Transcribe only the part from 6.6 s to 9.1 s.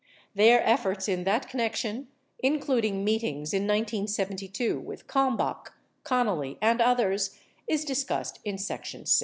others, is discussed in section